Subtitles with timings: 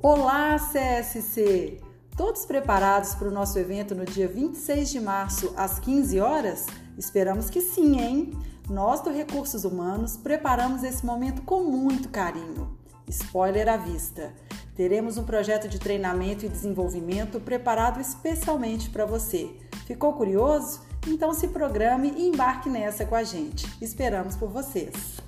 [0.00, 1.80] Olá, CSC!
[2.16, 6.66] Todos preparados para o nosso evento no dia 26 de março, às 15 horas?
[6.96, 8.32] Esperamos que sim, hein?
[8.70, 12.78] Nós do Recursos Humanos preparamos esse momento com muito carinho.
[13.08, 14.32] Spoiler à vista:
[14.76, 19.50] teremos um projeto de treinamento e desenvolvimento preparado especialmente para você.
[19.84, 20.80] Ficou curioso?
[21.08, 23.66] Então se programe e embarque nessa com a gente.
[23.82, 25.27] Esperamos por vocês!